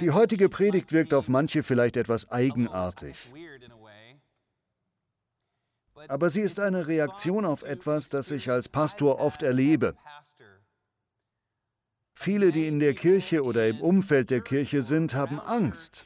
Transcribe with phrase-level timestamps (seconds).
[0.00, 3.16] Die heutige Predigt wirkt auf manche vielleicht etwas eigenartig.
[6.08, 9.96] Aber sie ist eine Reaktion auf etwas, das ich als Pastor oft erlebe.
[12.12, 16.04] Viele, die in der Kirche oder im Umfeld der Kirche sind, haben Angst.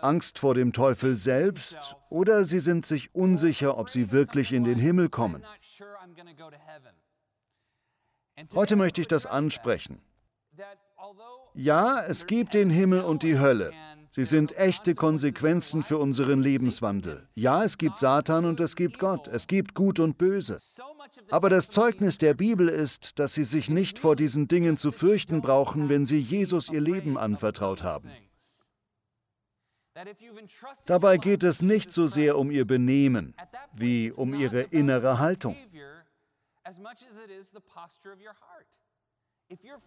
[0.00, 4.78] Angst vor dem Teufel selbst oder sie sind sich unsicher, ob sie wirklich in den
[4.78, 5.44] Himmel kommen.
[8.54, 10.00] Heute möchte ich das ansprechen.
[11.60, 13.72] Ja, es gibt den Himmel und die Hölle.
[14.12, 17.26] Sie sind echte Konsequenzen für unseren Lebenswandel.
[17.34, 19.26] Ja, es gibt Satan und es gibt Gott.
[19.26, 20.58] Es gibt Gut und Böse.
[21.30, 25.40] Aber das Zeugnis der Bibel ist, dass Sie sich nicht vor diesen Dingen zu fürchten
[25.40, 28.08] brauchen, wenn Sie Jesus Ihr Leben anvertraut haben.
[30.86, 33.34] Dabei geht es nicht so sehr um Ihr Benehmen
[33.74, 35.56] wie um Ihre innere Haltung.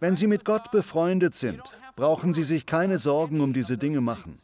[0.00, 1.62] Wenn Sie mit Gott befreundet sind,
[1.96, 4.36] brauchen Sie sich keine Sorgen um diese Dinge machen.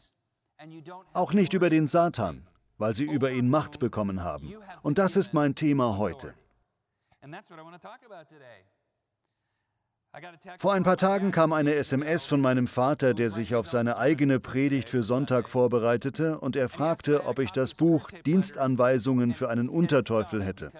[1.13, 4.53] Auch nicht über den Satan, weil Sie über ihn Macht bekommen haben.
[4.81, 6.33] Und das ist mein Thema heute.
[10.57, 14.39] Vor ein paar Tagen kam eine SMS von meinem Vater, der sich auf seine eigene
[14.39, 20.43] Predigt für Sonntag vorbereitete, und er fragte, ob ich das Buch Dienstanweisungen für einen Unterteufel
[20.43, 20.71] hätte.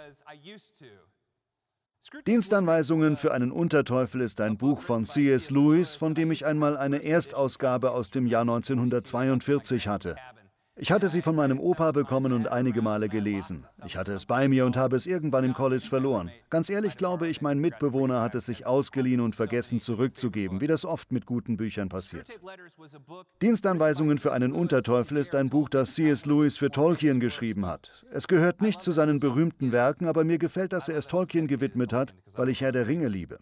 [2.26, 5.52] Dienstanweisungen für einen Unterteufel ist ein Buch von C.S.
[5.52, 10.16] Lewis, von dem ich einmal eine Erstausgabe aus dem Jahr 1942 hatte.
[10.82, 13.66] Ich hatte sie von meinem Opa bekommen und einige Male gelesen.
[13.86, 16.32] Ich hatte es bei mir und habe es irgendwann im College verloren.
[16.50, 20.86] Ganz ehrlich glaube ich, mein Mitbewohner hat es sich ausgeliehen und vergessen zurückzugeben, wie das
[20.86, 22.30] oft mit guten Büchern passiert.
[23.42, 26.26] Dienstanweisungen für einen Unterteufel ist ein Buch, das C.S.
[26.26, 28.06] Lewis für Tolkien geschrieben hat.
[28.14, 31.92] Es gehört nicht zu seinen berühmten Werken, aber mir gefällt, dass er es Tolkien gewidmet
[31.92, 33.40] hat, weil ich Herr der Ringe liebe.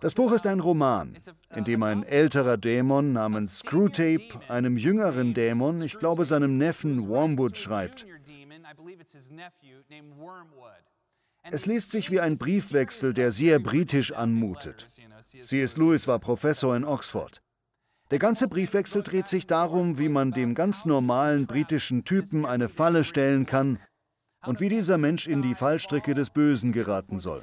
[0.00, 1.16] Das Buch ist ein Roman,
[1.54, 7.56] in dem ein älterer Dämon namens Screwtape einem jüngeren Dämon, ich glaube seinem Neffen Wormwood,
[7.56, 8.06] schreibt.
[11.50, 14.86] Es liest sich wie ein Briefwechsel, der sehr britisch anmutet.
[15.20, 15.76] C.S.
[15.76, 17.42] Lewis war Professor in Oxford.
[18.10, 23.04] Der ganze Briefwechsel dreht sich darum, wie man dem ganz normalen britischen Typen eine Falle
[23.04, 23.78] stellen kann
[24.46, 27.42] und wie dieser Mensch in die Fallstricke des Bösen geraten soll.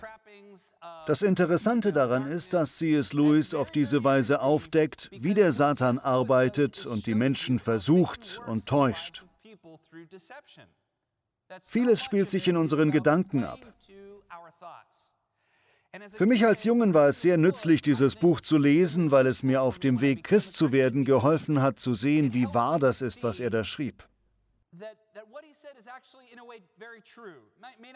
[1.07, 3.13] Das Interessante daran ist, dass C.S.
[3.13, 9.25] Lewis auf diese Weise aufdeckt, wie der Satan arbeitet und die Menschen versucht und täuscht.
[11.63, 13.59] Vieles spielt sich in unseren Gedanken ab.
[16.15, 19.61] Für mich als Jungen war es sehr nützlich, dieses Buch zu lesen, weil es mir
[19.61, 23.41] auf dem Weg, Christ zu werden, geholfen hat, zu sehen, wie wahr das ist, was
[23.41, 24.07] er da schrieb.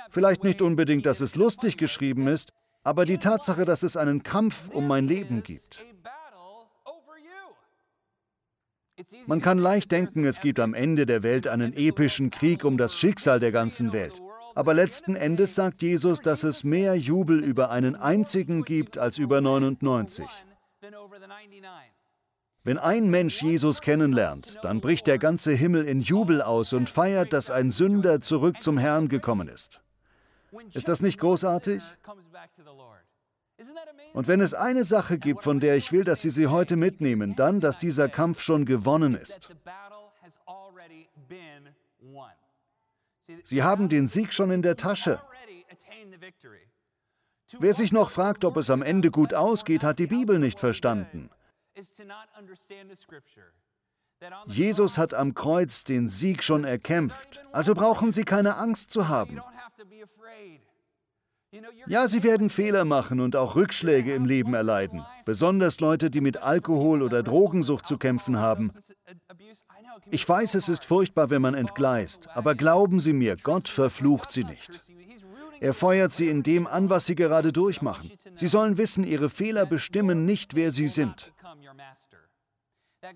[0.09, 2.51] Vielleicht nicht unbedingt, dass es lustig geschrieben ist,
[2.85, 5.83] aber die Tatsache, dass es einen Kampf um mein Leben gibt.
[9.25, 12.97] Man kann leicht denken, es gibt am Ende der Welt einen epischen Krieg um das
[12.97, 14.21] Schicksal der ganzen Welt.
[14.53, 19.41] Aber letzten Endes sagt Jesus, dass es mehr Jubel über einen einzigen gibt als über
[19.41, 20.25] 99.
[22.63, 27.33] Wenn ein Mensch Jesus kennenlernt, dann bricht der ganze Himmel in Jubel aus und feiert,
[27.33, 29.81] dass ein Sünder zurück zum Herrn gekommen ist.
[30.73, 31.81] Ist das nicht großartig?
[34.13, 37.35] Und wenn es eine Sache gibt, von der ich will, dass Sie sie heute mitnehmen,
[37.35, 39.49] dann, dass dieser Kampf schon gewonnen ist.
[43.43, 45.21] Sie haben den Sieg schon in der Tasche.
[47.59, 51.29] Wer sich noch fragt, ob es am Ende gut ausgeht, hat die Bibel nicht verstanden.
[54.47, 59.41] Jesus hat am Kreuz den Sieg schon erkämpft, also brauchen Sie keine Angst zu haben.
[61.87, 66.37] Ja, Sie werden Fehler machen und auch Rückschläge im Leben erleiden, besonders Leute, die mit
[66.37, 68.71] Alkohol oder Drogensucht zu kämpfen haben.
[70.11, 74.43] Ich weiß, es ist furchtbar, wenn man entgleist, aber glauben Sie mir, Gott verflucht Sie
[74.43, 74.81] nicht.
[75.59, 78.11] Er feuert sie in dem an, was sie gerade durchmachen.
[78.35, 81.31] Sie sollen wissen, ihre Fehler bestimmen nicht, wer sie sind.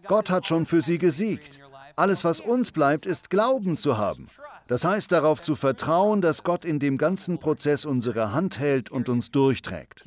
[0.07, 1.59] Gott hat schon für sie gesiegt.
[1.95, 4.27] Alles, was uns bleibt, ist Glauben zu haben.
[4.67, 9.09] Das heißt darauf zu vertrauen, dass Gott in dem ganzen Prozess unsere Hand hält und
[9.09, 10.05] uns durchträgt.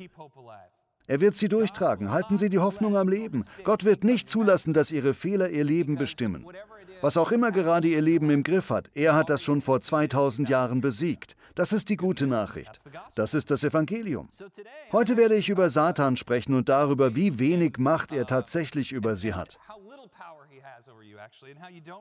[1.05, 2.11] Er wird sie durchtragen.
[2.11, 3.45] Halten Sie die Hoffnung am Leben.
[3.65, 6.45] Gott wird nicht zulassen, dass Ihre Fehler Ihr Leben bestimmen.
[7.01, 10.47] Was auch immer gerade Ihr Leben im Griff hat, er hat das schon vor 2000
[10.47, 11.35] Jahren besiegt.
[11.55, 12.71] Das ist die gute Nachricht.
[13.15, 14.29] Das ist das Evangelium.
[14.93, 19.33] Heute werde ich über Satan sprechen und darüber, wie wenig Macht er tatsächlich über Sie
[19.33, 19.59] hat.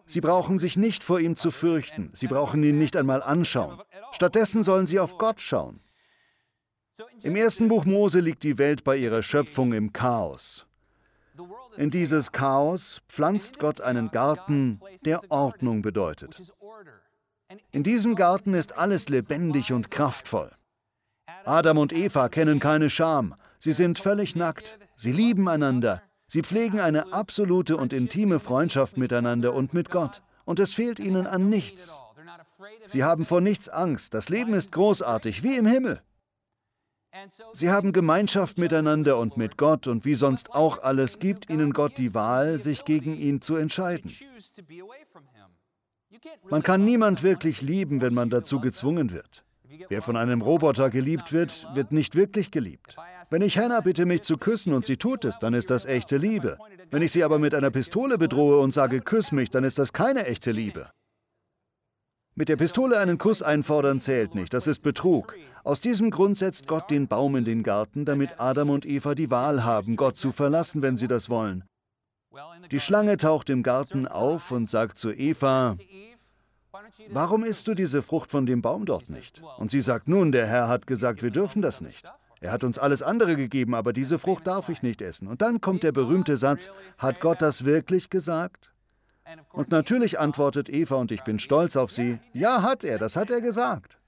[0.06, 2.10] Sie brauchen sich nicht vor ihm zu fürchten.
[2.14, 3.80] Sie brauchen ihn nicht einmal anschauen.
[4.12, 5.80] Stattdessen sollen sie auf Gott schauen.
[7.22, 10.66] Im ersten Buch Mose liegt die Welt bei ihrer Schöpfung im Chaos.
[11.76, 16.52] In dieses Chaos pflanzt Gott einen Garten, der Ordnung bedeutet.
[17.70, 20.50] In diesem Garten ist alles lebendig und kraftvoll.
[21.44, 23.34] Adam und Eva kennen keine Scham.
[23.58, 24.78] Sie sind völlig nackt.
[24.96, 26.02] Sie lieben einander.
[26.32, 30.22] Sie pflegen eine absolute und intime Freundschaft miteinander und mit Gott.
[30.46, 32.00] Und es fehlt ihnen an nichts.
[32.86, 34.14] Sie haben vor nichts Angst.
[34.14, 36.00] Das Leben ist großartig, wie im Himmel.
[37.52, 41.98] Sie haben Gemeinschaft miteinander und mit Gott und wie sonst auch alles gibt ihnen Gott
[41.98, 44.10] die Wahl, sich gegen ihn zu entscheiden.
[46.48, 49.44] Man kann niemand wirklich lieben, wenn man dazu gezwungen wird.
[49.88, 52.96] Wer von einem Roboter geliebt wird, wird nicht wirklich geliebt.
[53.30, 56.16] Wenn ich Hannah bitte, mich zu küssen und sie tut es, dann ist das echte
[56.16, 56.58] Liebe.
[56.90, 59.92] Wenn ich sie aber mit einer Pistole bedrohe und sage, küss mich, dann ist das
[59.92, 60.90] keine echte Liebe.
[62.34, 65.34] Mit der Pistole einen Kuss einfordern zählt nicht, das ist Betrug.
[65.64, 69.30] Aus diesem Grund setzt Gott den Baum in den Garten, damit Adam und Eva die
[69.30, 71.64] Wahl haben, Gott zu verlassen, wenn sie das wollen.
[72.70, 75.76] Die Schlange taucht im Garten auf und sagt zu Eva,
[77.08, 79.42] Warum isst du diese Frucht von dem Baum dort nicht?
[79.58, 82.10] Und sie sagt, nun, der Herr hat gesagt, wir dürfen das nicht.
[82.40, 85.28] Er hat uns alles andere gegeben, aber diese Frucht darf ich nicht essen.
[85.28, 88.72] Und dann kommt der berühmte Satz, hat Gott das wirklich gesagt?
[89.52, 93.30] Und natürlich antwortet Eva, und ich bin stolz auf sie, ja hat er, das hat
[93.30, 93.98] er gesagt.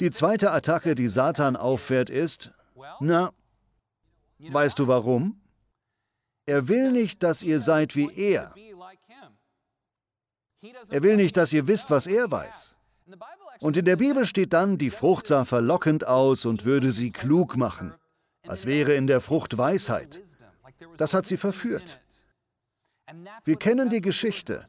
[0.00, 2.52] Die zweite Attacke, die Satan auffährt, ist,
[3.00, 3.32] na,
[4.38, 5.40] weißt du warum?
[6.46, 8.54] Er will nicht, dass ihr seid wie er.
[10.90, 12.78] Er will nicht, dass ihr wisst, was er weiß.
[13.60, 17.56] Und in der Bibel steht dann, die Frucht sah verlockend aus und würde sie klug
[17.56, 17.94] machen,
[18.46, 20.20] als wäre in der Frucht Weisheit.
[20.96, 22.00] Das hat sie verführt.
[23.44, 24.64] Wir kennen die Geschichte.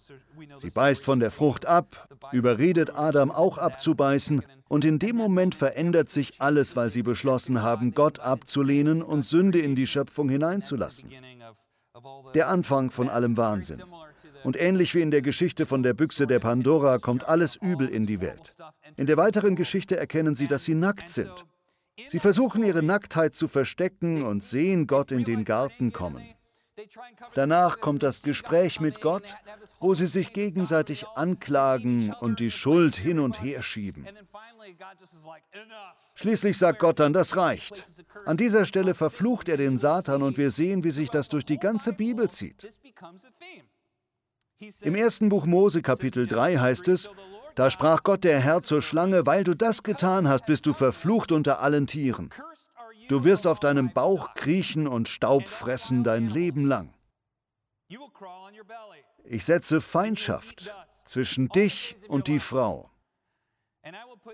[0.56, 6.10] Sie beißt von der Frucht ab, überredet Adam auch abzubeißen, und in dem Moment verändert
[6.10, 11.12] sich alles, weil sie beschlossen haben, Gott abzulehnen und Sünde in die Schöpfung hineinzulassen.
[12.34, 13.84] Der Anfang von allem Wahnsinn.
[14.44, 18.06] Und ähnlich wie in der Geschichte von der Büchse der Pandora kommt alles Übel in
[18.06, 18.56] die Welt.
[18.98, 21.46] In der weiteren Geschichte erkennen sie, dass sie nackt sind.
[22.08, 26.24] Sie versuchen ihre Nacktheit zu verstecken und sehen Gott in den Garten kommen.
[27.34, 29.36] Danach kommt das Gespräch mit Gott,
[29.80, 34.06] wo sie sich gegenseitig anklagen und die Schuld hin und her schieben.
[36.16, 37.84] Schließlich sagt Gott dann, das reicht.
[38.26, 41.58] An dieser Stelle verflucht er den Satan und wir sehen, wie sich das durch die
[41.58, 42.68] ganze Bibel zieht.
[44.82, 47.10] Im ersten Buch Mose Kapitel 3 heißt es,
[47.56, 51.32] da sprach Gott der Herr zur Schlange, weil du das getan hast, bist du verflucht
[51.32, 52.30] unter allen Tieren.
[53.08, 56.94] Du wirst auf deinem Bauch kriechen und Staub fressen dein Leben lang.
[59.24, 60.74] Ich setze Feindschaft
[61.06, 62.92] zwischen dich und die Frau.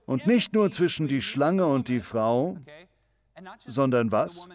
[0.06, 2.57] Und nicht nur zwischen die Schlange und die Frau,
[3.66, 4.48] sondern was?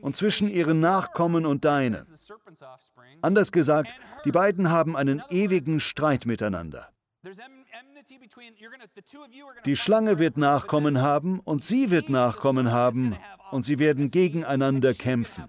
[0.00, 2.04] Und zwischen ihren Nachkommen und deine.
[3.22, 3.94] Anders gesagt,
[4.24, 6.88] die beiden haben einen ewigen Streit miteinander.
[9.64, 13.16] Die Schlange wird Nachkommen haben und sie wird Nachkommen haben
[13.50, 15.44] und sie werden gegeneinander kämpfen.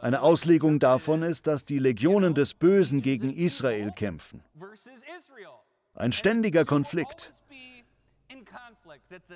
[0.00, 4.42] Eine Auslegung davon ist, dass die Legionen des Bösen gegen Israel kämpfen.
[5.94, 7.32] Ein ständiger Konflikt.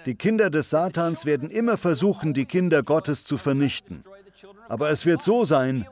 [0.07, 4.05] Die Kinder des Satans werden immer versuchen, die Kinder Gottes zu vernichten.
[4.69, 5.87] Aber es wird so sein,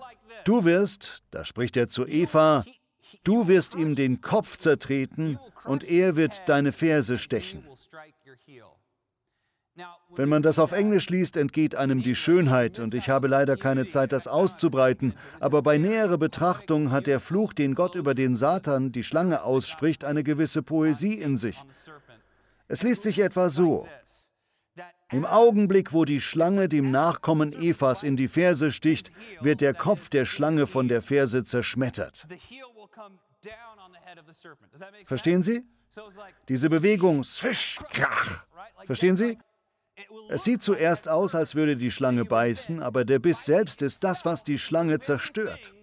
[0.45, 2.65] du wirst, da spricht er zu Eva,
[3.25, 7.65] du wirst ihm den Kopf zertreten und er wird deine Ferse stechen.
[10.15, 13.87] Wenn man das auf Englisch liest, entgeht einem die Schönheit, und ich habe leider keine
[13.87, 18.93] Zeit, das auszubreiten, aber bei näherer Betrachtung hat der Fluch, den Gott über den Satan,
[18.93, 21.57] die Schlange ausspricht, eine gewisse Poesie in sich.
[22.71, 23.89] Es liest sich etwa so.
[25.11, 29.11] Im Augenblick, wo die Schlange dem Nachkommen Evas in die Ferse sticht,
[29.41, 32.27] wird der Kopf der Schlange von der Ferse zerschmettert.
[35.05, 35.65] Verstehen Sie?
[36.49, 38.45] Diese Bewegung, swish, krach.
[38.87, 39.37] Verstehen Sie?
[40.29, 44.25] Es sieht zuerst aus, als würde die Schlange beißen, aber der Biss selbst ist das,
[44.25, 45.75] was die Schlange zerstört.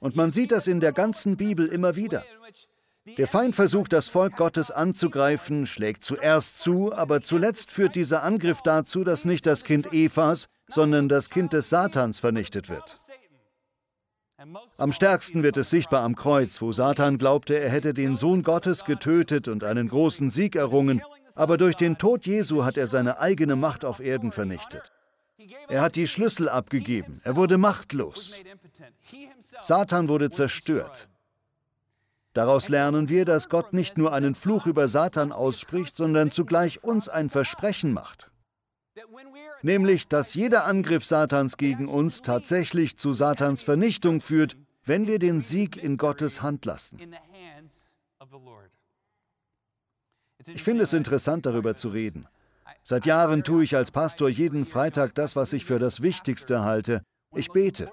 [0.00, 2.22] Und man sieht das in der ganzen Bibel immer wieder.
[3.16, 8.62] Der Feind versucht, das Volk Gottes anzugreifen, schlägt zuerst zu, aber zuletzt führt dieser Angriff
[8.62, 12.96] dazu, dass nicht das Kind Evas, sondern das Kind des Satans vernichtet wird.
[14.76, 18.84] Am stärksten wird es sichtbar am Kreuz, wo Satan glaubte, er hätte den Sohn Gottes
[18.84, 21.02] getötet und einen großen Sieg errungen,
[21.34, 24.92] aber durch den Tod Jesu hat er seine eigene Macht auf Erden vernichtet.
[25.68, 28.38] Er hat die Schlüssel abgegeben, er wurde machtlos.
[29.62, 31.08] Satan wurde zerstört.
[32.38, 37.08] Daraus lernen wir, dass Gott nicht nur einen Fluch über Satan ausspricht, sondern zugleich uns
[37.08, 38.30] ein Versprechen macht.
[39.62, 45.40] Nämlich, dass jeder Angriff Satans gegen uns tatsächlich zu Satans Vernichtung führt, wenn wir den
[45.40, 47.00] Sieg in Gottes Hand lassen.
[50.46, 52.28] Ich finde es interessant, darüber zu reden.
[52.84, 57.02] Seit Jahren tue ich als Pastor jeden Freitag das, was ich für das Wichtigste halte.
[57.34, 57.90] Ich bete.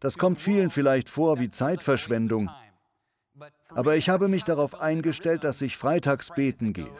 [0.00, 2.50] Das kommt vielen vielleicht vor wie Zeitverschwendung,
[3.70, 6.90] aber ich habe mich darauf eingestellt, dass ich freitags beten gehe.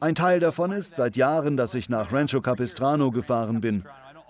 [0.00, 3.84] Ein Teil davon ist seit Jahren, dass ich nach Rancho Capistrano gefahren bin.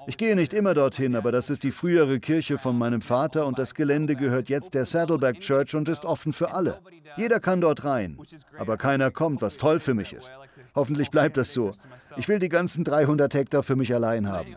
[0.06, 3.58] Ich gehe nicht immer dorthin, aber das ist die frühere Kirche von meinem Vater und
[3.58, 6.80] das Gelände gehört jetzt der Saddleback Church und ist offen für alle.
[7.16, 8.18] Jeder kann dort rein,
[8.58, 10.32] aber keiner kommt, was toll für mich ist.
[10.74, 11.72] Hoffentlich bleibt das so.
[12.16, 14.56] Ich will die ganzen 300 Hektar für mich allein haben.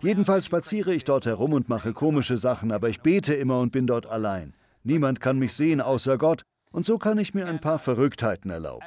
[0.00, 3.86] Jedenfalls spaziere ich dort herum und mache komische Sachen, aber ich bete immer und bin
[3.86, 4.54] dort allein.
[4.84, 8.86] Niemand kann mich sehen außer Gott, und so kann ich mir ein paar Verrücktheiten erlauben.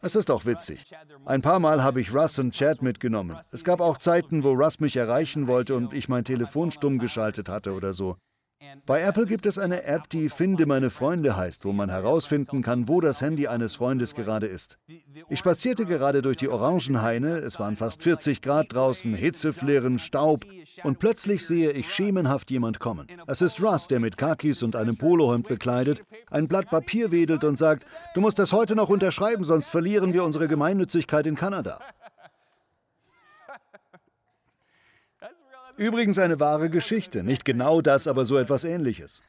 [0.00, 0.84] Es ist auch witzig.
[1.24, 3.36] Ein paar Mal habe ich Russ und Chad mitgenommen.
[3.52, 7.48] Es gab auch Zeiten, wo Russ mich erreichen wollte und ich mein Telefon stumm geschaltet
[7.48, 8.16] hatte oder so.
[8.86, 12.88] Bei Apple gibt es eine App, die Finde meine Freunde heißt, wo man herausfinden kann,
[12.88, 14.78] wo das Handy eines Freundes gerade ist.
[15.28, 20.40] Ich spazierte gerade durch die Orangenhaine, es waren fast 40 Grad draußen, Hitzeflirren, Staub,
[20.84, 23.06] und plötzlich sehe ich schemenhaft jemand kommen.
[23.26, 27.58] Es ist Russ, der mit Kakis und einem Polohemd bekleidet, ein Blatt Papier wedelt und
[27.58, 31.78] sagt, du musst das heute noch unterschreiben, sonst verlieren wir unsere Gemeinnützigkeit in Kanada.
[35.78, 37.22] Übrigens eine wahre Geschichte.
[37.22, 39.22] Nicht genau das, aber so etwas ähnliches.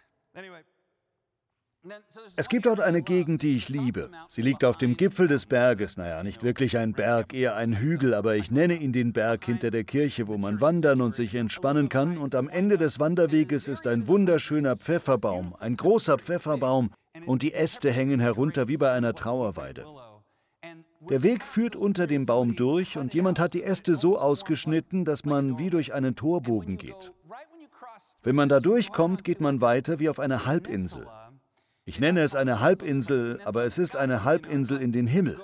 [2.36, 4.12] Es gibt dort eine Gegend, die ich liebe.
[4.28, 5.96] Sie liegt auf dem Gipfel des Berges.
[5.96, 9.72] Naja, nicht wirklich ein Berg, eher ein Hügel, aber ich nenne ihn den Berg hinter
[9.72, 12.18] der Kirche, wo man wandern und sich entspannen kann.
[12.18, 16.92] Und am Ende des Wanderweges ist ein wunderschöner Pfefferbaum, ein großer Pfefferbaum,
[17.26, 19.86] und die Äste hängen herunter wie bei einer Trauerweide.
[21.08, 25.24] Der Weg führt unter dem Baum durch und jemand hat die Äste so ausgeschnitten, dass
[25.24, 27.14] man wie durch einen Torbogen geht.
[28.22, 31.08] Wenn man da durchkommt, geht man weiter wie auf einer Halbinsel.
[31.86, 35.40] Ich nenne es eine Halbinsel, aber es ist eine Halbinsel in den Himmel.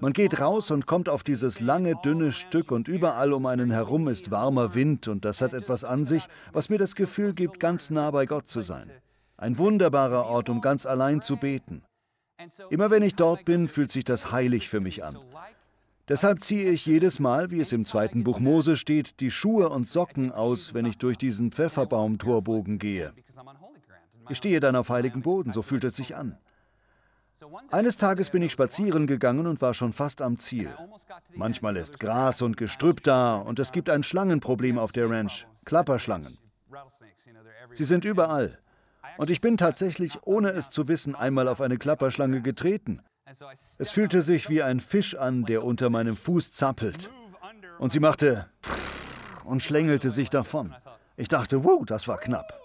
[0.00, 4.06] Man geht raus und kommt auf dieses lange, dünne Stück und überall um einen herum
[4.08, 7.90] ist warmer Wind und das hat etwas an sich, was mir das Gefühl gibt, ganz
[7.90, 8.90] nah bei Gott zu sein.
[9.36, 11.82] Ein wunderbarer Ort, um ganz allein zu beten.
[12.70, 15.18] Immer wenn ich dort bin, fühlt sich das heilig für mich an.
[16.08, 19.86] Deshalb ziehe ich jedes Mal, wie es im zweiten Buch Mose steht, die Schuhe und
[19.86, 23.12] Socken aus, wenn ich durch diesen Pfefferbaum-Torbogen gehe.
[24.30, 26.38] Ich stehe dann auf heiligem Boden, so fühlt es sich an.
[27.70, 30.70] Eines Tages bin ich spazieren gegangen und war schon fast am Ziel.
[31.34, 36.38] Manchmal ist Gras und Gestrüpp da und es gibt ein Schlangenproblem auf der Ranch, Klapperschlangen.
[37.74, 38.58] Sie sind überall.
[39.18, 43.02] Und ich bin tatsächlich, ohne es zu wissen, einmal auf eine Klapperschlange getreten.
[43.78, 47.10] Es fühlte sich wie ein Fisch an, der unter meinem Fuß zappelt.
[47.78, 48.48] Und sie machte
[49.44, 50.74] und schlängelte sich davon.
[51.16, 52.58] Ich dachte, wow, das war knapp.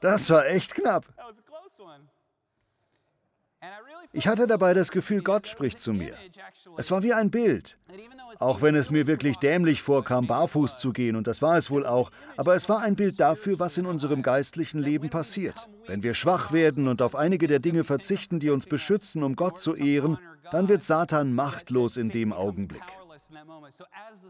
[0.00, 1.04] Das war echt knapp.
[4.12, 6.14] Ich hatte dabei das Gefühl, Gott spricht zu mir.
[6.76, 7.78] Es war wie ein Bild.
[8.38, 11.86] Auch wenn es mir wirklich dämlich vorkam, barfuß zu gehen, und das war es wohl
[11.86, 15.68] auch, aber es war ein Bild dafür, was in unserem geistlichen Leben passiert.
[15.86, 19.60] Wenn wir schwach werden und auf einige der Dinge verzichten, die uns beschützen, um Gott
[19.60, 20.18] zu ehren,
[20.50, 22.82] dann wird Satan machtlos in dem Augenblick.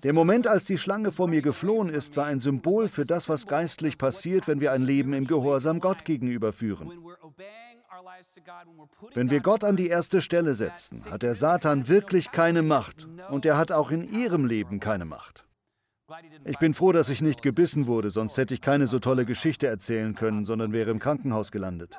[0.02, 3.46] Der Moment, als die Schlange vor mir geflohen ist, war ein Symbol für das, was
[3.46, 6.90] geistlich passiert, wenn wir ein Leben im Gehorsam Gott gegenüber führen.
[9.14, 13.46] Wenn wir Gott an die erste Stelle setzen, hat der Satan wirklich keine Macht und
[13.46, 15.44] er hat auch in ihrem Leben keine Macht.
[16.44, 19.68] Ich bin froh, dass ich nicht gebissen wurde, sonst hätte ich keine so tolle Geschichte
[19.68, 21.96] erzählen können, sondern wäre im Krankenhaus gelandet.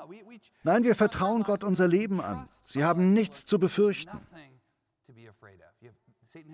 [0.64, 2.46] Nein, wir vertrauen Gott unser Leben an.
[2.66, 4.20] Sie haben nichts zu befürchten.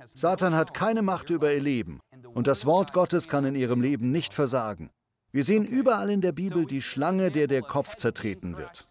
[0.06, 2.00] Satan hat keine Macht über ihr Leben
[2.34, 4.90] und das Wort Gottes kann in ihrem Leben nicht versagen.
[5.32, 8.88] Wir sehen überall in der Bibel die Schlange, der der Kopf zertreten wird.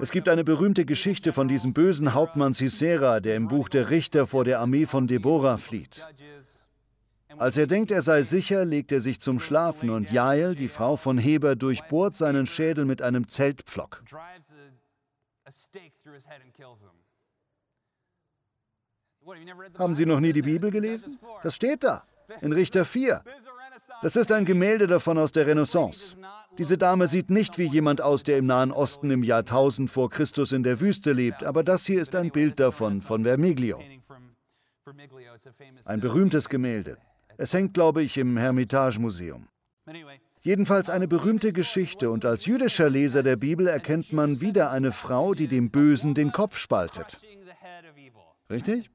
[0.00, 4.26] Es gibt eine berühmte Geschichte von diesem bösen Hauptmann Sisera, der im Buch der Richter
[4.26, 6.06] vor der Armee von Deborah flieht.
[7.36, 10.96] Als er denkt, er sei sicher, legt er sich zum Schlafen und Jael, die Frau
[10.96, 14.02] von Heber, durchbohrt seinen Schädel mit einem Zeltpflock.
[19.78, 21.18] Haben Sie noch nie die Bibel gelesen?
[21.42, 22.06] Das steht da,
[22.40, 23.22] in Richter 4.
[24.02, 26.16] Das ist ein Gemälde davon aus der Renaissance.
[26.56, 30.10] Diese Dame sieht nicht wie jemand aus, der im Nahen Osten im Jahr 1000 vor
[30.10, 33.80] Christus in der Wüste lebt, aber das hier ist ein Bild davon, von Vermiglio.
[35.84, 36.98] Ein berühmtes Gemälde.
[37.36, 39.46] Es hängt, glaube ich, im Hermitage Museum.
[40.40, 45.34] Jedenfalls eine berühmte Geschichte und als jüdischer Leser der Bibel erkennt man wieder eine Frau,
[45.34, 47.18] die dem Bösen den Kopf spaltet.
[48.50, 48.90] Richtig?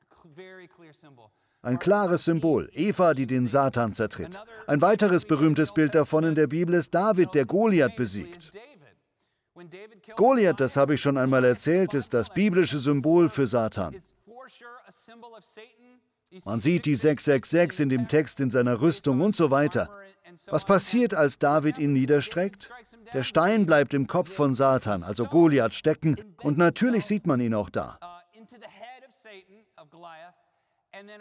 [1.65, 4.37] Ein klares Symbol, Eva, die den Satan zertritt.
[4.67, 8.51] Ein weiteres berühmtes Bild davon in der Bibel ist David, der Goliath besiegt.
[10.17, 13.95] Goliath, das habe ich schon einmal erzählt, ist das biblische Symbol für Satan.
[16.43, 19.89] Man sieht die 666 in dem Text in seiner Rüstung und so weiter.
[20.47, 22.71] Was passiert, als David ihn niederstreckt?
[23.13, 27.53] Der Stein bleibt im Kopf von Satan, also Goliath, stecken, und natürlich sieht man ihn
[27.53, 27.99] auch da.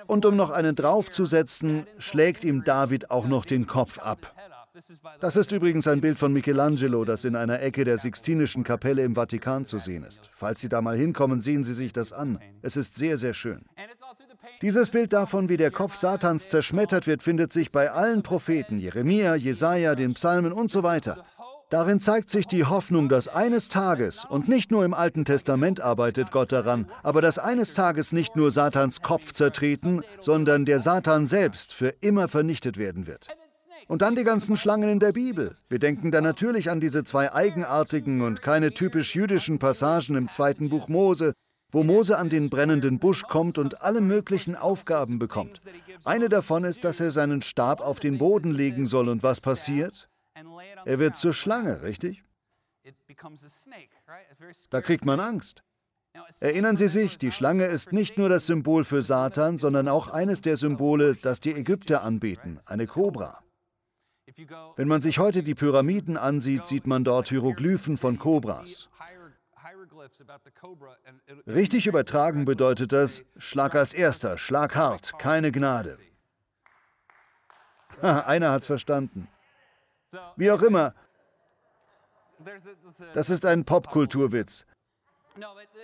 [0.06, 4.34] Und um noch einen draufzusetzen, schlägt ihm David auch noch den Kopf ab.
[5.20, 9.14] Das ist übrigens ein Bild von Michelangelo, das in einer Ecke der Sixtinischen Kapelle im
[9.14, 10.30] Vatikan zu sehen ist.
[10.32, 12.38] Falls Sie da mal hinkommen, sehen Sie sich das an.
[12.62, 13.64] Es ist sehr, sehr schön.
[14.62, 19.34] Dieses Bild davon, wie der Kopf Satans zerschmettert wird, findet sich bei allen Propheten, Jeremia,
[19.34, 21.24] Jesaja, den Psalmen und so weiter.
[21.72, 26.30] Darin zeigt sich die Hoffnung, dass eines Tages, und nicht nur im Alten Testament arbeitet
[26.30, 31.72] Gott daran, aber dass eines Tages nicht nur Satans Kopf zertreten, sondern der Satan selbst
[31.72, 33.28] für immer vernichtet werden wird.
[33.88, 35.56] Und dann die ganzen Schlangen in der Bibel.
[35.70, 40.68] Wir denken da natürlich an diese zwei eigenartigen und keine typisch jüdischen Passagen im zweiten
[40.68, 41.32] Buch Mose,
[41.70, 45.62] wo Mose an den brennenden Busch kommt und alle möglichen Aufgaben bekommt.
[46.04, 49.08] Eine davon ist, dass er seinen Stab auf den Boden legen soll.
[49.08, 50.10] Und was passiert?
[50.84, 52.24] Er wird zur Schlange, richtig?
[54.70, 55.62] Da kriegt man Angst.
[56.40, 60.42] Erinnern Sie sich, die Schlange ist nicht nur das Symbol für Satan, sondern auch eines
[60.42, 63.42] der Symbole, das die Ägypter anbeten, eine Kobra.
[64.76, 68.88] Wenn man sich heute die Pyramiden ansieht, sieht man dort Hieroglyphen von Kobras.
[71.46, 75.98] Richtig übertragen bedeutet das, schlag als erster, schlag hart, keine Gnade.
[78.02, 79.28] Einer hat's verstanden.
[80.36, 80.94] Wie auch immer,
[83.14, 84.66] das ist ein Popkulturwitz.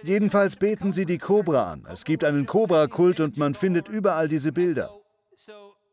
[0.02, 1.86] Jedenfalls beten sie die Kobra an.
[1.90, 4.90] Es gibt einen Kobra-Kult und man findet überall diese Bilder.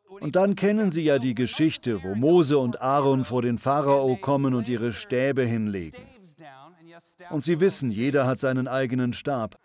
[0.08, 4.54] Und dann kennen Sie ja die Geschichte, wo Mose und Aaron vor den Pharao kommen
[4.54, 6.02] und ihre Stäbe hinlegen.
[7.30, 9.60] Und Sie wissen, jeder hat seinen eigenen Stab.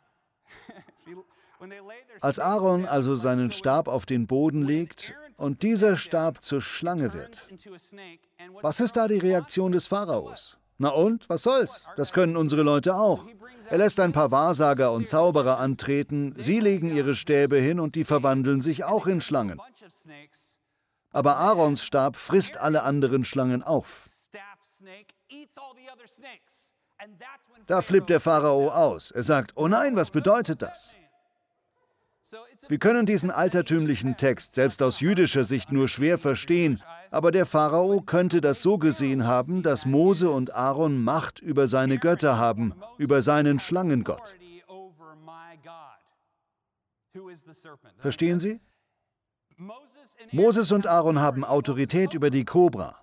[2.21, 7.49] Als Aaron also seinen Stab auf den Boden legt und dieser Stab zur Schlange wird,
[8.61, 10.59] was ist da die Reaktion des Pharaos?
[10.77, 11.85] Na und, was soll's?
[11.97, 13.25] Das können unsere Leute auch.
[13.69, 18.05] Er lässt ein paar Wahrsager und Zauberer antreten, sie legen ihre Stäbe hin und die
[18.05, 19.61] verwandeln sich auch in Schlangen.
[21.11, 24.09] Aber Aarons Stab frisst alle anderen Schlangen auf.
[27.67, 29.11] Da flippt der Pharao aus.
[29.11, 30.95] Er sagt, oh nein, was bedeutet das?
[32.69, 38.01] Wir können diesen altertümlichen Text selbst aus jüdischer Sicht nur schwer verstehen, aber der Pharao
[38.03, 43.23] könnte das so gesehen haben, dass Mose und Aaron Macht über seine Götter haben, über
[43.23, 44.35] seinen Schlangengott.
[47.99, 48.61] Verstehen Sie?
[50.33, 53.03] Moses und Aaron haben Autorität über die Kobra.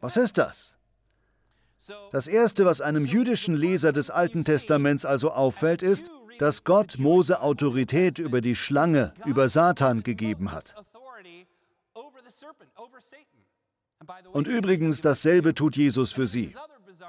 [0.00, 0.77] Was ist das?
[2.10, 7.40] Das Erste, was einem jüdischen Leser des Alten Testaments also auffällt, ist, dass Gott Mose
[7.40, 10.74] Autorität über die Schlange, über Satan gegeben hat.
[14.32, 16.54] Und übrigens, dasselbe tut Jesus für sie.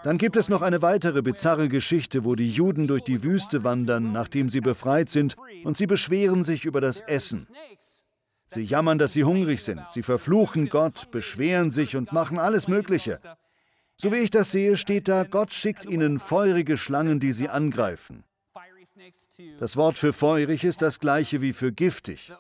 [0.04, 4.12] Dann gibt es noch eine weitere bizarre Geschichte, wo die Juden durch die Wüste wandern,
[4.12, 7.48] nachdem sie befreit sind, und sie beschweren sich über das Essen.
[8.48, 13.20] Sie jammern, dass sie hungrig sind, sie verfluchen Gott, beschweren sich und machen alles Mögliche.
[14.02, 18.24] So wie ich das sehe, steht da, Gott schickt ihnen feurige Schlangen, die sie angreifen.
[19.60, 22.32] Das Wort für feurig ist das gleiche wie für giftig.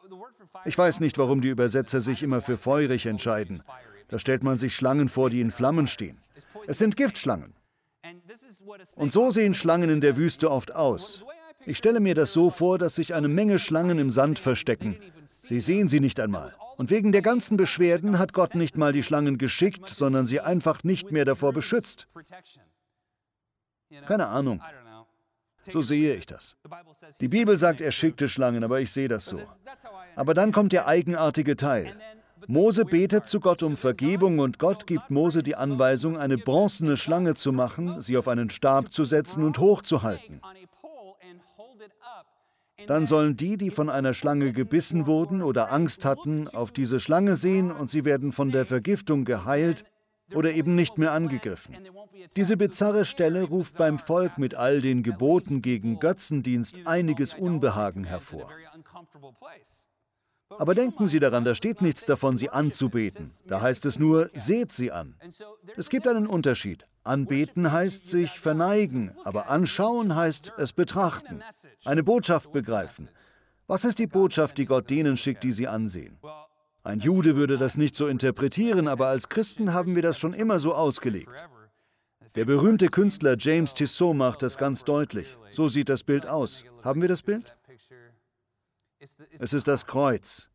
[0.63, 3.61] Ich weiß nicht, warum die Übersetzer sich immer für feurig entscheiden.
[4.07, 6.17] Da stellt man sich Schlangen vor, die in Flammen stehen.
[6.65, 7.53] Es sind Giftschlangen.
[8.95, 11.25] Und so sehen Schlangen in der Wüste oft aus.
[11.65, 14.95] Ich stelle mir das so vor, dass sich eine Menge Schlangen im Sand verstecken.
[15.25, 16.55] Sie sehen sie nicht einmal.
[16.79, 20.85] Und wegen der ganzen Beschwerden hat Gott nicht mal die Schlangen geschickt, sondern sie einfach
[20.85, 22.07] nicht mehr davor beschützt.
[24.07, 24.63] Keine Ahnung.
[25.59, 26.55] So sehe ich das.
[27.19, 29.41] Die Bibel sagt, er schickte Schlangen, aber ich sehe das so.
[30.15, 31.93] Aber dann kommt der eigenartige Teil.
[32.47, 37.33] Mose betet zu Gott um Vergebung und Gott gibt Mose die Anweisung, eine bronzene Schlange
[37.33, 40.39] zu machen, sie auf einen Stab zu setzen und hochzuhalten.
[42.87, 47.35] Dann sollen die, die von einer Schlange gebissen wurden oder Angst hatten, auf diese Schlange
[47.35, 49.83] sehen und sie werden von der Vergiftung geheilt
[50.33, 51.75] oder eben nicht mehr angegriffen.
[52.35, 58.49] Diese bizarre Stelle ruft beim Volk mit all den Geboten gegen Götzendienst einiges Unbehagen hervor.
[60.57, 63.29] Aber denken Sie daran, da steht nichts davon, sie anzubeten.
[63.45, 65.15] Da heißt es nur, seht sie an.
[65.77, 66.85] Es gibt einen Unterschied.
[67.03, 71.41] Anbeten heißt sich verneigen, aber anschauen heißt es betrachten,
[71.85, 73.09] eine Botschaft begreifen.
[73.67, 76.17] Was ist die Botschaft, die Gott denen schickt, die sie ansehen?
[76.83, 80.59] Ein Jude würde das nicht so interpretieren, aber als Christen haben wir das schon immer
[80.59, 81.47] so ausgelegt.
[82.35, 85.37] Der berühmte Künstler James Tissot macht das ganz deutlich.
[85.51, 86.63] So sieht das Bild aus.
[86.83, 87.55] Haben wir das Bild?
[89.39, 90.49] Es ist das Kreuz.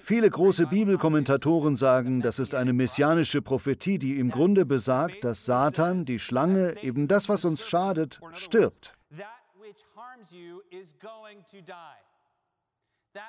[0.00, 6.04] Viele große Bibelkommentatoren sagen, das ist eine messianische Prophetie, die im Grunde besagt, dass Satan,
[6.04, 8.96] die Schlange, eben das, was uns schadet, stirbt.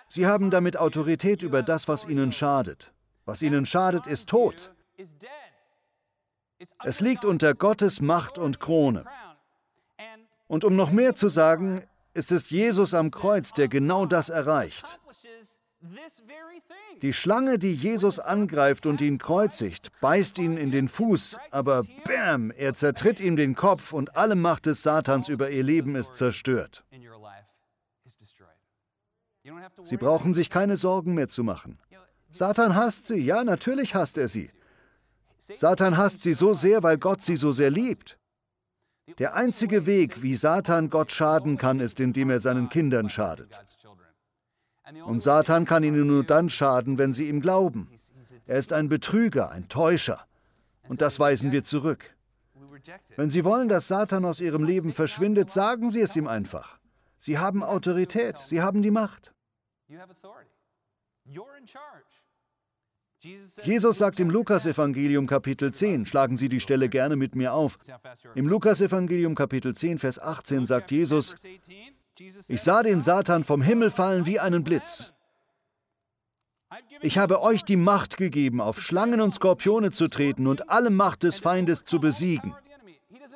[0.08, 2.92] Sie haben damit Autorität über das, was ihnen schadet.
[3.26, 4.72] Was ihnen schadet, ist tot.
[6.84, 9.06] Es liegt unter Gottes Macht und Krone.
[10.48, 15.00] Und um noch mehr zu sagen, ist es Jesus am Kreuz, der genau das erreicht.
[17.02, 22.52] Die Schlange, die Jesus angreift und ihn kreuzigt, beißt ihn in den Fuß, aber bam,
[22.52, 26.84] er zertritt ihm den Kopf und alle Macht des Satans über ihr Leben ist zerstört.
[29.84, 31.80] Sie brauchen sich keine Sorgen mehr zu machen.
[32.30, 34.52] Satan hasst sie, ja, natürlich hasst er sie.
[35.38, 38.20] Satan hasst sie so sehr, weil Gott sie so sehr liebt.
[39.20, 43.60] Der einzige Weg, wie Satan Gott schaden kann, ist, indem er seinen Kindern schadet.
[45.06, 47.90] Und Satan kann ihnen nur dann schaden, wenn sie ihm glauben.
[48.46, 50.26] Er ist ein Betrüger, ein Täuscher.
[50.88, 52.16] Und das weisen wir zurück.
[53.16, 56.80] Wenn Sie wollen, dass Satan aus Ihrem Leben verschwindet, sagen Sie es ihm einfach.
[57.20, 59.34] Sie haben Autorität, Sie haben die Macht.
[63.64, 67.78] Jesus sagt im Lukasevangelium Kapitel 10, schlagen Sie die Stelle gerne mit mir auf.
[68.34, 71.36] Im Lukasevangelium Kapitel 10, Vers 18 sagt Jesus,
[72.48, 75.14] ich sah den Satan vom Himmel fallen wie einen Blitz.
[77.02, 81.24] Ich habe euch die Macht gegeben, auf Schlangen und Skorpione zu treten und alle Macht
[81.24, 82.56] des Feindes zu besiegen.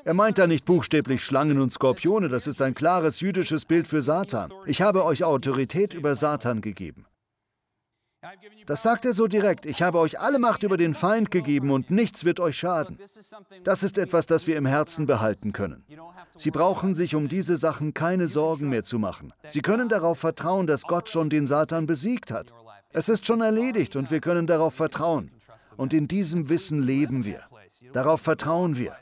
[0.03, 4.01] Er meint da nicht buchstäblich Schlangen und Skorpione, das ist ein klares jüdisches Bild für
[4.01, 4.51] Satan.
[4.65, 7.05] Ich habe euch Autorität über Satan gegeben.
[8.65, 9.65] Das sagt er so direkt.
[9.65, 12.97] Ich habe euch alle Macht über den Feind gegeben und nichts wird euch schaden.
[13.63, 15.83] Das ist etwas, das wir im Herzen behalten können.
[16.35, 19.33] Sie brauchen sich um diese Sachen keine Sorgen mehr zu machen.
[19.47, 22.53] Sie können darauf vertrauen, dass Gott schon den Satan besiegt hat.
[22.89, 25.31] Es ist schon erledigt und wir können darauf vertrauen.
[25.77, 27.43] Und in diesem Wissen leben wir.
[27.93, 28.95] Darauf vertrauen wir.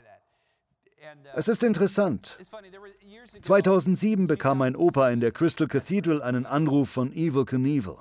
[1.34, 2.36] Es ist interessant.
[3.42, 7.96] 2007 bekam mein Opa in der Crystal Cathedral einen Anruf von Evil Knievel.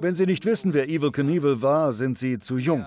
[0.00, 2.86] Wenn Sie nicht wissen, wer Evil Knievel war, sind Sie zu jung.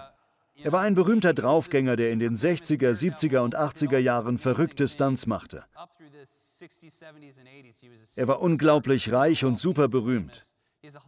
[0.56, 5.26] Er war ein berühmter Draufgänger, der in den 60er, 70er und 80er Jahren verrückte Stunts
[5.26, 5.64] machte.
[8.16, 10.54] Er war unglaublich reich und super berühmt.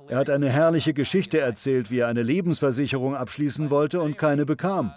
[0.07, 4.93] Er hat eine herrliche Geschichte erzählt, wie er eine Lebensversicherung abschließen wollte und keine bekam.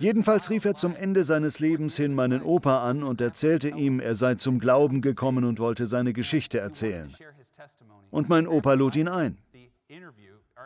[0.00, 4.14] Jedenfalls rief er zum Ende seines Lebens hin meinen Opa an und erzählte ihm, er
[4.14, 7.14] sei zum Glauben gekommen und wollte seine Geschichte erzählen.
[8.10, 9.36] Und mein Opa lud ihn ein.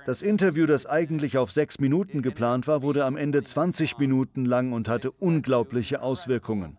[0.07, 4.73] Das Interview, das eigentlich auf sechs Minuten geplant war, wurde am Ende 20 Minuten lang
[4.73, 6.79] und hatte unglaubliche Auswirkungen.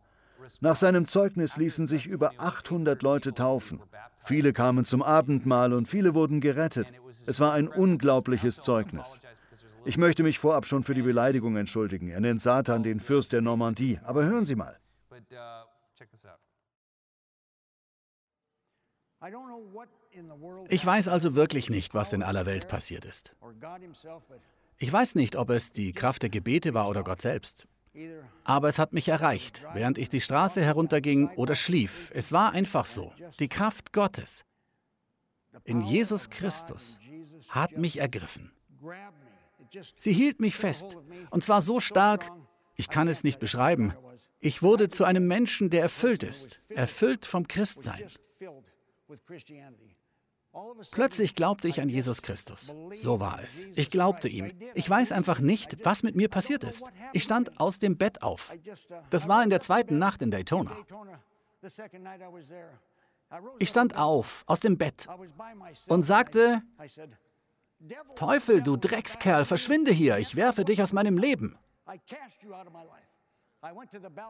[0.62, 3.82] Nach seinem Zeugnis ließen sich über 800 Leute taufen.
[4.24, 6.88] Viele kamen zum Abendmahl und viele wurden gerettet.
[7.26, 9.20] Es war ein unglaubliches Zeugnis.
[9.86, 12.10] Ich möchte mich vorab schon für die Beleidigung entschuldigen.
[12.10, 14.00] Er nennt Satan den Fürst der Normandie.
[14.04, 14.80] Aber hören Sie mal.
[20.70, 23.36] Ich weiß also wirklich nicht, was in aller Welt passiert ist.
[24.78, 27.68] Ich weiß nicht, ob es die Kraft der Gebete war oder Gott selbst.
[28.44, 32.12] Aber es hat mich erreicht, während ich die Straße herunterging oder schlief.
[32.14, 33.14] Es war einfach so.
[33.40, 34.46] Die Kraft Gottes
[35.64, 37.00] in Jesus Christus
[37.50, 38.52] hat mich ergriffen.
[39.98, 40.98] Sie hielt mich fest,
[41.30, 42.32] und zwar so stark,
[42.76, 43.94] ich kann es nicht beschreiben.
[44.40, 48.10] Ich wurde zu einem Menschen, der erfüllt ist, erfüllt vom Christsein.
[50.92, 52.72] Plötzlich glaubte ich an Jesus Christus.
[52.94, 53.68] So war es.
[53.76, 54.52] Ich glaubte ihm.
[54.74, 56.86] Ich weiß einfach nicht, was mit mir passiert ist.
[57.12, 58.54] Ich stand aus dem Bett auf.
[59.10, 60.78] Das war in der zweiten Nacht in Daytona.
[63.60, 65.08] Ich stand auf, aus dem Bett
[65.88, 66.62] und sagte,
[68.16, 71.58] Teufel, du Dreckskerl, verschwinde hier, ich werfe dich aus meinem Leben.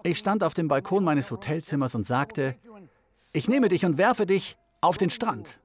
[0.04, 2.56] Ich stand auf dem Balkon meines Hotelzimmers und sagte,
[3.34, 5.60] ich nehme dich und werfe dich auf den Strand.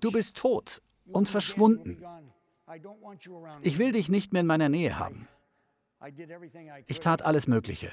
[0.00, 2.02] Du bist tot und verschwunden.
[3.62, 5.28] Ich will dich nicht mehr in meiner Nähe haben.
[6.86, 7.92] Ich tat alles Mögliche.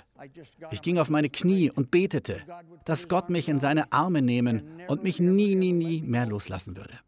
[0.72, 2.42] Ich ging auf meine Knie und betete,
[2.84, 7.00] dass Gott mich in seine Arme nehmen und mich nie, nie, nie mehr loslassen würde.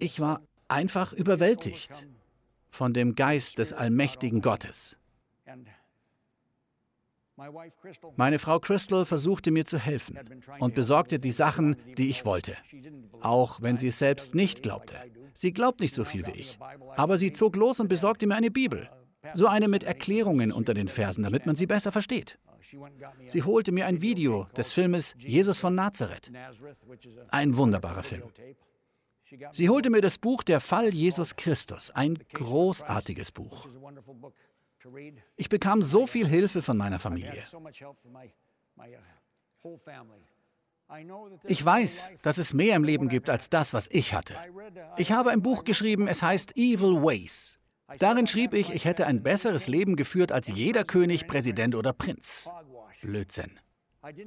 [0.00, 2.06] Ich war einfach überwältigt
[2.70, 4.98] von dem Geist des allmächtigen Gottes.
[8.16, 10.18] Meine Frau Crystal versuchte mir zu helfen
[10.58, 12.56] und besorgte die Sachen, die ich wollte,
[13.20, 14.94] auch wenn sie es selbst nicht glaubte.
[15.32, 16.58] Sie glaubt nicht so viel wie ich,
[16.96, 18.90] aber sie zog los und besorgte mir eine Bibel,
[19.32, 22.38] so eine mit Erklärungen unter den Versen, damit man sie besser versteht.
[23.26, 26.30] Sie holte mir ein Video des Filmes Jesus von Nazareth,
[27.30, 28.24] ein wunderbarer Film.
[29.52, 33.66] Sie holte mir das Buch Der Fall Jesus Christus, ein großartiges Buch.
[35.36, 37.44] Ich bekam so viel Hilfe von meiner Familie.
[41.44, 44.34] Ich weiß, dass es mehr im Leben gibt als das, was ich hatte.
[44.96, 47.58] Ich habe ein Buch geschrieben, es heißt Evil Ways.
[47.98, 52.50] Darin schrieb ich, ich hätte ein besseres Leben geführt als jeder König, Präsident oder Prinz.
[53.02, 53.58] Blödsinn.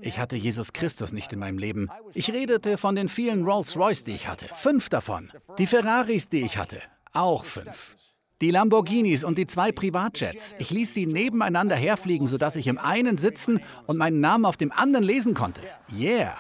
[0.02, 1.90] Ich hatte Jesus Christus nicht in meinem Leben.
[2.14, 4.48] Ich redete von den vielen Rolls-Royce, die ich hatte.
[4.54, 5.32] Fünf davon.
[5.58, 6.80] Die Ferraris, die ich hatte.
[7.12, 7.98] Auch fünf.
[8.42, 10.54] Die Lamborghinis und die zwei Privatjets.
[10.60, 14.72] Ich ließ sie nebeneinander herfliegen, sodass ich im einen sitzen und meinen Namen auf dem
[14.72, 15.62] anderen lesen konnte.
[15.92, 16.36] Yeah.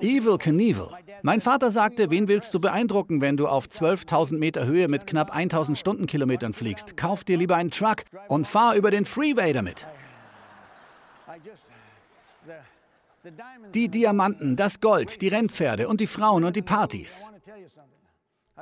[0.00, 0.88] Evil Knievel.
[1.22, 5.34] Mein Vater sagte, wen willst du beeindrucken, wenn du auf 12.000 Meter Höhe mit knapp
[5.34, 6.96] 1.000 Stundenkilometern fliegst?
[6.96, 9.86] Kauf dir lieber einen Truck und fahr über den Freeway damit.
[13.74, 17.30] Die Diamanten, das Gold, die Rennpferde und die Frauen und die Partys.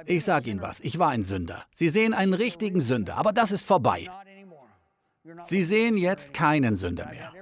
[0.07, 1.65] Ich sage Ihnen was, ich war ein Sünder.
[1.73, 4.09] Sie sehen einen richtigen Sünder, aber das ist vorbei.
[5.45, 7.33] Sie sehen jetzt keinen Sünder mehr.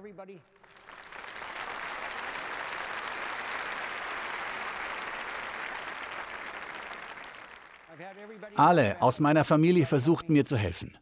[8.56, 10.96] Alle aus meiner Familie versuchten mir zu helfen.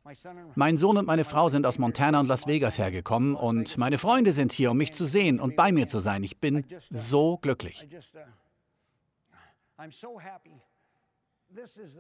[0.55, 4.33] Mein Sohn und meine Frau sind aus Montana und Las Vegas hergekommen und meine Freunde
[4.33, 6.23] sind hier, um mich zu sehen und bei mir zu sein.
[6.23, 7.87] Ich bin so glücklich.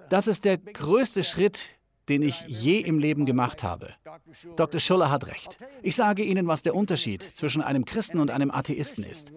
[0.08, 1.70] Das ist der größte Schritt,
[2.10, 3.94] den ich je im Leben gemacht habe.
[4.56, 4.80] Dr.
[4.80, 5.56] Schuller hat recht.
[5.82, 9.32] Ich sage Ihnen, was der Unterschied zwischen einem Christen und einem Atheisten ist.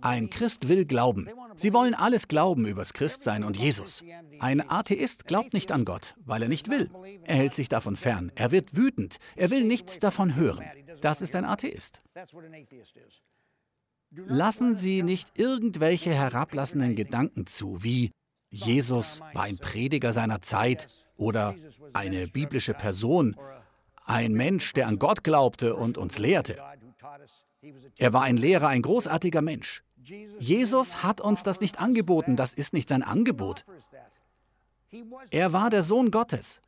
[0.00, 1.28] Ein Christ will glauben.
[1.54, 4.02] Sie wollen alles glauben übers Christsein und Jesus.
[4.40, 6.90] Ein Atheist glaubt nicht an Gott, weil er nicht will.
[7.24, 8.32] Er hält sich davon fern.
[8.34, 9.18] Er wird wütend.
[9.36, 10.64] Er will nichts davon hören.
[11.02, 12.00] Das ist ein Atheist.
[14.10, 18.12] Lassen Sie nicht irgendwelche herablassenden Gedanken zu, wie
[18.50, 21.54] Jesus war ein Prediger seiner Zeit oder
[21.92, 23.36] eine biblische Person,
[24.04, 26.58] ein Mensch, der an Gott glaubte und uns lehrte.
[27.96, 29.82] Er war ein Lehrer, ein großartiger Mensch.
[30.38, 33.64] Jesus hat uns das nicht angeboten, das ist nicht sein Angebot.
[35.30, 36.60] Er war der Sohn Gottes.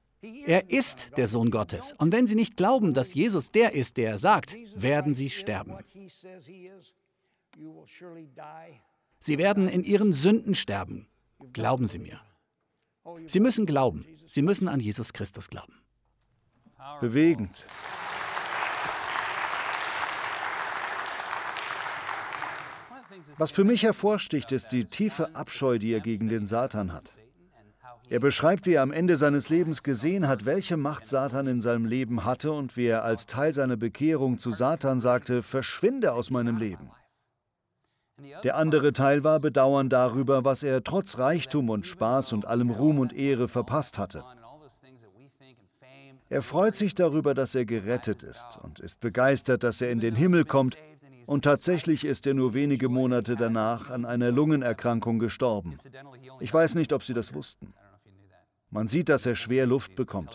[0.47, 1.95] Er ist der Sohn Gottes.
[1.99, 5.77] Und wenn Sie nicht glauben, dass Jesus der ist, der er sagt, werden Sie sterben.
[9.19, 11.07] Sie werden in Ihren Sünden sterben.
[11.53, 12.21] Glauben Sie mir.
[13.27, 14.05] Sie müssen glauben.
[14.29, 15.75] Sie müssen an Jesus Christus glauben.
[17.01, 17.67] Bewegend.
[23.39, 27.11] Was für mich hervorsticht, ist die tiefe Abscheu, die er gegen den Satan hat.
[28.09, 31.87] Er beschreibt, wie er am Ende seines Lebens gesehen hat, welche Macht Satan in seinem
[31.87, 36.57] Leben hatte und wie er als Teil seiner Bekehrung zu Satan sagte, verschwinde aus meinem
[36.57, 36.91] Leben.
[38.45, 42.99] Der andere Teil war Bedauern darüber, was er trotz Reichtum und Spaß und allem Ruhm
[42.99, 44.25] und Ehre verpasst hatte.
[46.29, 50.17] Er freut sich darüber, dass er gerettet ist und ist begeistert, dass er in den
[50.17, 50.77] Himmel kommt,
[51.27, 55.77] und tatsächlich ist er nur wenige Monate danach an einer Lungenerkrankung gestorben.
[56.39, 57.75] Ich weiß nicht, ob Sie das wussten.
[58.71, 60.31] Man sieht, dass er schwer Luft bekommt.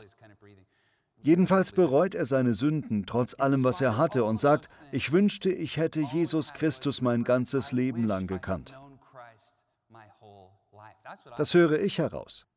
[1.24, 5.78] Jedenfalls bereut er seine Sünden trotz allem, was er hatte und sagt, ich wünschte, ich
[5.78, 8.74] hätte Jesus Christus mein ganzes Leben lang gekannt.
[11.38, 12.48] Das höre ich heraus.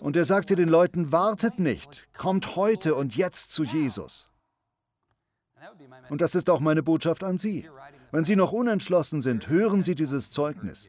[0.00, 4.30] Und er sagte den Leuten, wartet nicht, kommt heute und jetzt zu Jesus.
[6.08, 7.68] Und das ist auch meine Botschaft an Sie.
[8.12, 10.88] Wenn Sie noch unentschlossen sind, hören Sie dieses Zeugnis.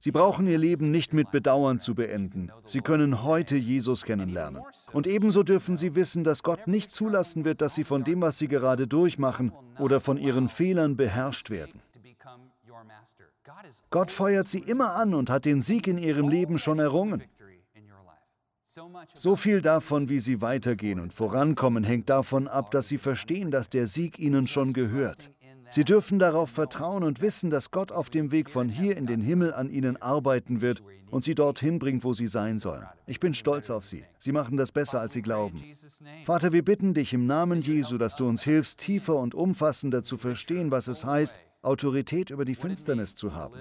[0.00, 2.52] Sie brauchen ihr Leben nicht mit Bedauern zu beenden.
[2.66, 4.62] Sie können heute Jesus kennenlernen.
[4.92, 8.38] Und ebenso dürfen Sie wissen, dass Gott nicht zulassen wird, dass Sie von dem, was
[8.38, 11.80] Sie gerade durchmachen oder von Ihren Fehlern beherrscht werden.
[13.90, 17.24] Gott feuert Sie immer an und hat den Sieg in Ihrem Leben schon errungen.
[19.14, 23.70] So viel davon, wie Sie weitergehen und vorankommen, hängt davon ab, dass Sie verstehen, dass
[23.70, 25.30] der Sieg Ihnen schon gehört.
[25.70, 29.20] Sie dürfen darauf vertrauen und wissen, dass Gott auf dem Weg von hier in den
[29.20, 32.86] Himmel an ihnen arbeiten wird und sie dorthin bringt, wo sie sein sollen.
[33.06, 34.04] Ich bin stolz auf sie.
[34.18, 35.62] Sie machen das besser, als sie glauben.
[36.24, 40.16] Vater, wir bitten dich im Namen Jesu, dass du uns hilfst, tiefer und umfassender zu
[40.16, 43.58] verstehen, was es heißt, Autorität über die Finsternis zu haben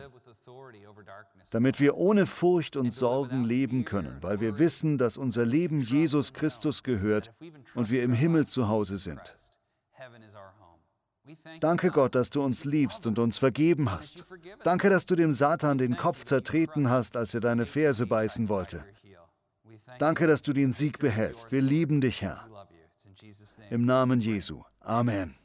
[1.51, 6.33] damit wir ohne Furcht und Sorgen leben können, weil wir wissen, dass unser Leben Jesus
[6.33, 7.33] Christus gehört
[7.75, 9.35] und wir im Himmel zu Hause sind.
[11.59, 14.25] Danke Gott, dass du uns liebst und uns vergeben hast.
[14.63, 18.83] Danke, dass du dem Satan den Kopf zertreten hast, als er deine Ferse beißen wollte.
[19.99, 21.51] Danke, dass du den Sieg behältst.
[21.51, 22.47] Wir lieben dich, Herr.
[23.69, 24.61] Im Namen Jesu.
[24.81, 25.36] Amen.